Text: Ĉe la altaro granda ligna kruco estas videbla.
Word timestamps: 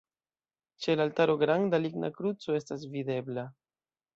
Ĉe 0.85 0.95
la 1.01 1.05
altaro 1.09 1.35
granda 1.43 1.81
ligna 1.83 2.11
kruco 2.17 2.59
estas 2.63 2.89
videbla. 2.97 3.45